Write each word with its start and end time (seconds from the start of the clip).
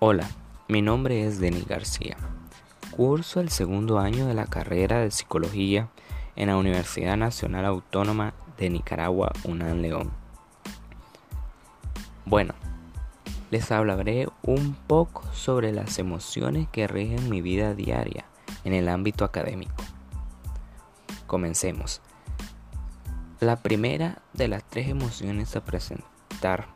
Hola, 0.00 0.30
mi 0.68 0.80
nombre 0.80 1.26
es 1.26 1.40
Denis 1.40 1.66
García. 1.66 2.16
Curso 2.92 3.40
el 3.40 3.48
segundo 3.48 3.98
año 3.98 4.28
de 4.28 4.34
la 4.34 4.46
carrera 4.46 5.00
de 5.00 5.10
Psicología 5.10 5.88
en 6.36 6.46
la 6.46 6.56
Universidad 6.56 7.16
Nacional 7.16 7.64
Autónoma 7.64 8.32
de 8.58 8.70
Nicaragua, 8.70 9.32
UNAM 9.42 9.78
León. 9.78 10.12
Bueno, 12.26 12.54
les 13.50 13.72
hablaré 13.72 14.28
un 14.44 14.76
poco 14.86 15.24
sobre 15.32 15.72
las 15.72 15.98
emociones 15.98 16.68
que 16.70 16.86
rigen 16.86 17.28
mi 17.28 17.40
vida 17.40 17.74
diaria 17.74 18.24
en 18.62 18.74
el 18.74 18.88
ámbito 18.88 19.24
académico. 19.24 19.82
Comencemos. 21.26 22.02
La 23.40 23.56
primera 23.56 24.22
de 24.32 24.46
las 24.46 24.62
tres 24.62 24.90
emociones 24.90 25.56
a 25.56 25.64
presentar 25.64 26.68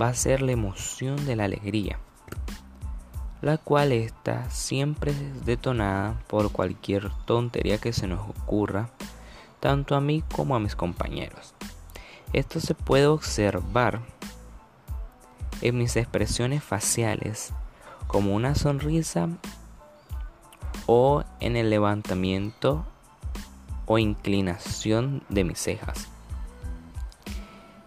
va 0.00 0.08
a 0.08 0.14
ser 0.14 0.40
la 0.40 0.52
emoción 0.52 1.26
de 1.26 1.36
la 1.36 1.44
alegría 1.44 1.98
la 3.44 3.58
cual 3.58 3.92
está 3.92 4.48
siempre 4.48 5.12
detonada 5.44 6.18
por 6.28 6.50
cualquier 6.50 7.10
tontería 7.26 7.76
que 7.76 7.92
se 7.92 8.06
nos 8.06 8.26
ocurra, 8.26 8.88
tanto 9.60 9.94
a 9.94 10.00
mí 10.00 10.24
como 10.34 10.56
a 10.56 10.60
mis 10.60 10.74
compañeros. 10.74 11.52
Esto 12.32 12.58
se 12.58 12.74
puede 12.74 13.06
observar 13.06 14.00
en 15.60 15.76
mis 15.76 15.94
expresiones 15.96 16.64
faciales, 16.64 17.52
como 18.06 18.34
una 18.34 18.54
sonrisa 18.54 19.28
o 20.86 21.22
en 21.40 21.56
el 21.56 21.68
levantamiento 21.68 22.86
o 23.84 23.98
inclinación 23.98 25.22
de 25.28 25.44
mis 25.44 25.58
cejas. 25.58 26.08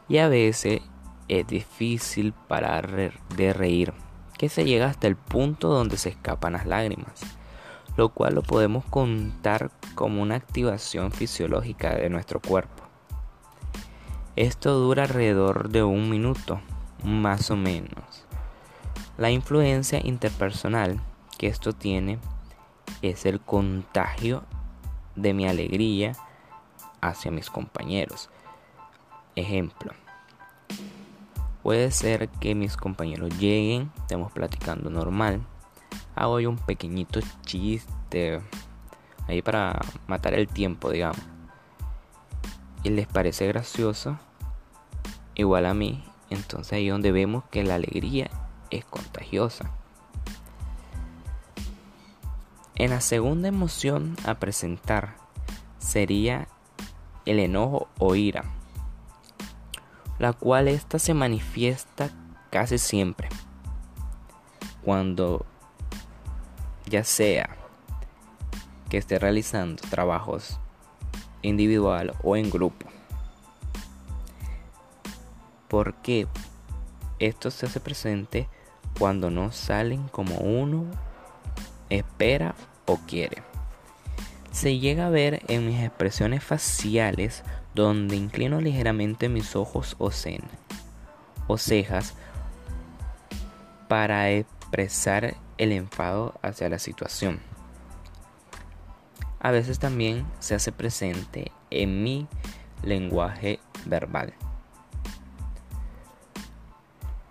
Y 0.07 0.19
a 0.19 0.27
veces 0.27 0.81
es 1.27 1.47
difícil 1.47 2.31
parar 2.47 3.11
de 3.35 3.53
reír 3.53 3.91
que 4.37 4.49
se 4.49 4.65
llega 4.65 4.87
hasta 4.87 5.07
el 5.07 5.15
punto 5.15 5.69
donde 5.69 5.97
se 5.97 6.09
escapan 6.09 6.53
las 6.53 6.65
lágrimas, 6.65 7.21
lo 7.95 8.09
cual 8.09 8.35
lo 8.35 8.43
podemos 8.43 8.85
contar 8.85 9.71
como 9.95 10.21
una 10.21 10.35
activación 10.35 11.11
fisiológica 11.11 11.95
de 11.95 12.09
nuestro 12.09 12.39
cuerpo. 12.39 12.83
Esto 14.35 14.75
dura 14.75 15.03
alrededor 15.03 15.69
de 15.69 15.83
un 15.83 16.09
minuto, 16.09 16.61
más 17.03 17.49
o 17.49 17.55
menos. 17.55 18.25
La 19.17 19.31
influencia 19.31 19.99
interpersonal 20.03 20.99
que 21.39 21.47
esto 21.47 21.73
tiene 21.73 22.19
es 23.01 23.25
el 23.25 23.41
contagio 23.41 24.43
de 25.15 25.33
mi 25.33 25.47
alegría 25.47 26.13
hacia 27.01 27.31
mis 27.31 27.49
compañeros. 27.49 28.29
Ejemplo, 29.35 29.93
Puede 31.67 31.91
ser 31.91 32.29
que 32.29 32.55
mis 32.55 32.77
compañeros 32.77 33.37
lleguen, 33.39 33.91
estemos 33.97 34.31
platicando 34.31 34.89
normal. 34.89 35.41
Hago 36.15 36.35
un 36.35 36.55
pequeñito 36.55 37.19
chiste 37.41 38.39
ahí 39.27 39.41
para 39.41 39.77
matar 40.07 40.33
el 40.33 40.47
tiempo, 40.47 40.89
digamos. 40.89 41.19
Y 42.83 42.89
les 42.91 43.05
parece 43.05 43.47
gracioso, 43.47 44.17
igual 45.35 45.65
a 45.65 45.73
mí. 45.73 46.05
Entonces 46.29 46.71
ahí 46.71 46.87
es 46.87 46.93
donde 46.93 47.11
vemos 47.11 47.43
que 47.51 47.65
la 47.65 47.75
alegría 47.75 48.29
es 48.69 48.85
contagiosa. 48.85 49.69
En 52.75 52.91
la 52.91 53.01
segunda 53.01 53.49
emoción 53.49 54.15
a 54.25 54.35
presentar 54.35 55.17
sería 55.79 56.47
el 57.25 57.39
enojo 57.39 57.89
o 57.99 58.15
ira 58.15 58.45
la 60.19 60.33
cual 60.33 60.67
ésta 60.67 60.99
se 60.99 61.13
manifiesta 61.13 62.09
casi 62.49 62.77
siempre 62.77 63.29
cuando 64.83 65.45
ya 66.85 67.03
sea 67.03 67.57
que 68.89 68.97
esté 68.97 69.19
realizando 69.19 69.81
trabajos 69.89 70.59
individual 71.41 72.13
o 72.23 72.37
en 72.37 72.49
grupo. 72.49 72.87
Porque 75.67 76.27
esto 77.19 77.51
se 77.51 77.65
hace 77.65 77.79
presente 77.79 78.47
cuando 78.97 79.29
no 79.29 79.51
salen 79.51 80.07
como 80.07 80.35
uno 80.37 80.85
espera 81.89 82.55
o 82.85 82.97
quiere. 82.97 83.43
Se 84.51 84.79
llega 84.79 85.07
a 85.07 85.11
ver 85.11 85.43
en 85.49 85.67
mis 85.67 85.81
expresiones 85.81 86.43
faciales 86.43 87.43
donde 87.77 88.15
inclino 88.15 88.59
ligeramente 88.59 89.29
mis 89.29 89.55
ojos 89.55 89.95
o, 89.99 90.09
cejas 91.57 92.15
para 93.87 94.31
expresar 94.31 95.35
el 95.59 95.71
enfado 95.71 96.33
hacia 96.41 96.69
la 96.69 96.79
situación. 96.79 97.39
A 99.39 99.51
veces 99.51 99.77
también 99.77 100.25
se 100.39 100.55
hace 100.55 100.71
presente 100.71 101.51
en 101.69 102.01
mi 102.01 102.27
lenguaje 102.81 103.59
verbal, 103.85 104.33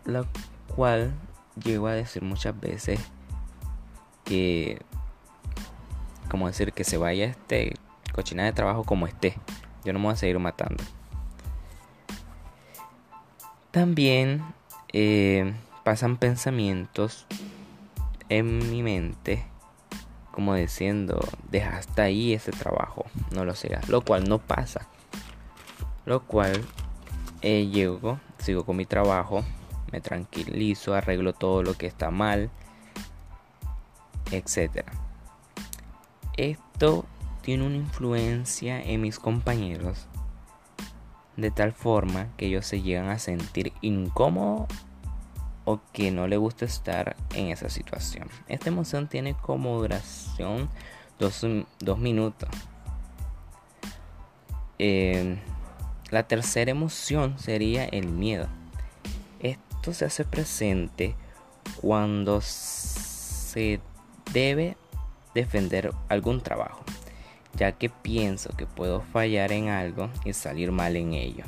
lo 0.05 0.29
cual 0.77 1.13
llego 1.61 1.89
a 1.89 1.93
decir 1.93 2.23
muchas 2.23 2.59
veces 2.61 3.01
que, 4.25 4.81
como 6.31 6.47
decir, 6.47 6.73
que 6.73 6.85
se 6.85 6.99
vaya 6.99 7.25
este 7.25 7.75
cochina 8.15 8.45
de 8.45 8.53
trabajo 8.53 8.85
como 8.85 9.09
esté. 9.09 9.37
Yo 9.87 9.93
no 9.93 10.01
me 10.01 10.07
voy 10.07 10.15
a 10.15 10.17
seguir 10.17 10.39
matando. 10.41 10.83
También 13.71 14.43
eh, 14.93 15.55
pasan 15.85 16.17
pensamientos 16.17 17.25
en 18.29 18.69
mi 18.71 18.83
mente 18.83 19.47
como 20.33 20.55
diciendo, 20.55 21.19
deja 21.51 21.79
hasta 21.79 22.03
ahí 22.03 22.35
ese 22.35 22.51
trabajo, 22.51 23.07
no 23.31 23.47
lo 23.47 23.55
sigas, 23.55 23.89
lo 23.89 24.03
cual 24.03 24.29
no 24.29 24.39
pasa. 24.39 24.87
Lo 26.05 26.25
cual 26.25 26.63
eh, 27.41 27.69
llego, 27.69 28.21
sigo 28.39 28.67
con 28.67 28.77
mi 28.77 28.85
trabajo, 28.85 29.45
me 29.93 30.03
tranquilizo, 30.03 30.95
arreglo 30.95 31.33
todo 31.33 31.63
lo 31.63 31.75
que 31.75 31.87
está 31.87 32.11
mal, 32.11 32.51
etc. 34.31 34.85
Esto 36.37 37.07
tiene 37.47 37.65
una 37.65 37.77
influencia 37.77 38.83
en 38.83 39.03
mis 39.03 39.21
compañeros 39.21 40.09
de 41.37 41.53
tal 41.53 41.73
forma 41.73 42.27
que 42.37 42.47
ellos 42.47 42.67
se 42.67 42.83
llegan 42.83 43.09
a 43.09 43.21
sentir 43.21 43.73
incómodos 43.83 44.67
o 45.65 45.79
que 45.93 46.11
no 46.11 46.27
le 46.27 46.39
gusta 46.39 46.65
estar 46.65 47.15
en 47.35 47.51
esa 47.51 47.69
situación. 47.69 48.29
Esta 48.49 48.69
emoción 48.69 49.07
tiene 49.07 49.35
como 49.35 49.79
duración 49.79 50.69
dos, 51.21 51.45
minutos. 51.99 52.49
Eh, 54.81 55.39
la 56.11 56.25
tercera 56.27 56.73
emoción 56.73 57.39
sería 57.39 57.85
el 57.85 58.09
miedo. 58.09 58.49
Esto 59.39 59.93
se 59.93 60.05
hace 60.05 60.25
presente 60.25 61.15
cuando 61.81 62.41
se 62.41 63.81
debe 64.33 64.77
defender 65.33 65.93
algún 66.09 66.41
trabajo 66.41 66.83
ya 67.57 67.73
que 67.73 67.89
pienso 67.89 68.51
que 68.57 68.67
puedo 68.67 69.01
fallar 69.01 69.53
en 69.53 69.69
algo 69.69 70.11
y 70.25 70.33
salir 70.33 70.73
mal 70.73 70.97
en 70.97 71.15
ello. 71.15 71.45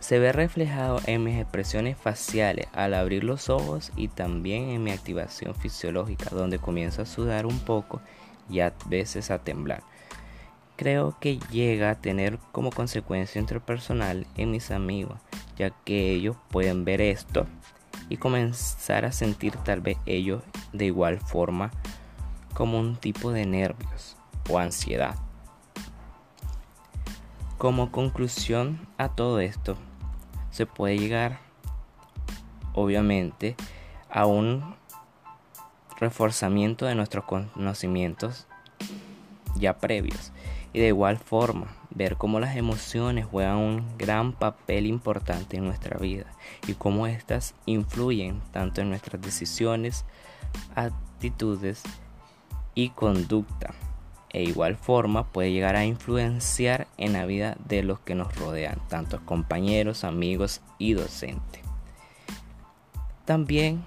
Se 0.00 0.18
ve 0.18 0.32
reflejado 0.32 1.00
en 1.06 1.24
mis 1.24 1.40
expresiones 1.40 1.96
faciales 1.96 2.66
al 2.74 2.92
abrir 2.92 3.24
los 3.24 3.48
ojos 3.48 3.90
y 3.96 4.08
también 4.08 4.68
en 4.68 4.82
mi 4.82 4.90
activación 4.90 5.54
fisiológica 5.54 6.28
donde 6.30 6.58
comienzo 6.58 7.02
a 7.02 7.06
sudar 7.06 7.46
un 7.46 7.58
poco 7.60 8.02
y 8.50 8.60
a 8.60 8.74
veces 8.86 9.30
a 9.30 9.38
temblar. 9.38 9.82
Creo 10.76 11.16
que 11.20 11.38
llega 11.50 11.90
a 11.90 11.94
tener 11.94 12.38
como 12.52 12.70
consecuencia 12.70 13.40
interpersonal 13.40 14.26
en 14.36 14.50
mis 14.50 14.72
amigos, 14.72 15.18
ya 15.56 15.70
que 15.70 16.10
ellos 16.10 16.36
pueden 16.50 16.84
ver 16.84 17.00
esto 17.00 17.46
y 18.10 18.18
comenzar 18.18 19.06
a 19.06 19.12
sentir 19.12 19.56
tal 19.58 19.80
vez 19.80 19.96
ellos 20.04 20.42
de 20.72 20.86
igual 20.86 21.18
forma 21.18 21.70
como 22.52 22.78
un 22.78 22.96
tipo 22.96 23.30
de 23.30 23.46
nervios 23.46 24.16
o 24.48 24.58
ansiedad. 24.58 25.16
Como 27.58 27.90
conclusión 27.90 28.86
a 28.98 29.08
todo 29.08 29.40
esto, 29.40 29.76
se 30.50 30.66
puede 30.66 30.98
llegar, 30.98 31.40
obviamente, 32.74 33.56
a 34.10 34.26
un 34.26 34.76
reforzamiento 35.98 36.86
de 36.86 36.94
nuestros 36.94 37.24
conocimientos 37.24 38.46
ya 39.56 39.78
previos 39.78 40.32
y 40.72 40.80
de 40.80 40.88
igual 40.88 41.16
forma 41.18 41.68
ver 41.90 42.16
cómo 42.16 42.40
las 42.40 42.56
emociones 42.56 43.24
juegan 43.24 43.56
un 43.56 43.96
gran 43.96 44.32
papel 44.32 44.86
importante 44.86 45.56
en 45.56 45.64
nuestra 45.64 45.96
vida 45.98 46.26
y 46.66 46.74
cómo 46.74 47.06
éstas 47.06 47.54
influyen 47.64 48.42
tanto 48.50 48.80
en 48.80 48.90
nuestras 48.90 49.22
decisiones, 49.22 50.04
actitudes 50.74 51.82
y 52.74 52.90
conducta 52.90 53.72
e 54.34 54.42
igual 54.42 54.76
forma 54.76 55.32
puede 55.32 55.52
llegar 55.52 55.76
a 55.76 55.84
influenciar 55.84 56.88
en 56.98 57.12
la 57.12 57.24
vida 57.24 57.56
de 57.66 57.84
los 57.84 58.00
que 58.00 58.16
nos 58.16 58.34
rodean, 58.34 58.80
tanto 58.88 59.24
compañeros, 59.24 60.02
amigos 60.02 60.60
y 60.76 60.94
docentes. 60.94 61.62
También 63.24 63.84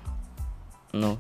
no, 0.94 1.20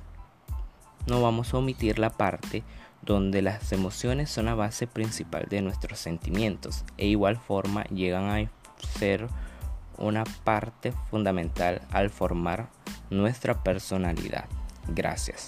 no 1.07 1.21
vamos 1.21 1.53
a 1.53 1.57
omitir 1.57 1.99
la 1.99 2.09
parte 2.09 2.63
donde 3.01 3.41
las 3.41 3.73
emociones 3.73 4.29
son 4.29 4.45
la 4.45 4.55
base 4.55 4.87
principal 4.87 5.47
de 5.49 5.61
nuestros 5.61 5.99
sentimientos 5.99 6.85
e 6.97 7.07
igual 7.07 7.35
forma 7.35 7.83
llegan 7.85 8.29
a 8.29 8.49
ser 8.97 9.27
una 9.97 10.23
parte 10.45 10.93
fundamental 11.11 11.81
al 11.91 12.09
formar 12.09 12.69
nuestra 13.09 13.61
personalidad. 13.61 14.45
Gracias. 14.87 15.47